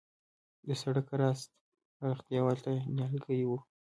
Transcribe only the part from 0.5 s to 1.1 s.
د سړک